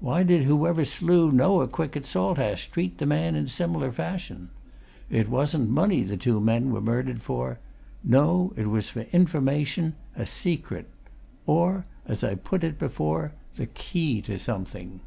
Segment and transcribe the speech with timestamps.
[0.00, 4.50] Why did whoever slew Noah Quick at Saltash treat the man in similar fashion?
[5.08, 7.58] It wasn't money the two men were murdered for!
[8.04, 10.90] no, it was for information, a secret!
[11.46, 15.00] Or, as I put it before, the key to something."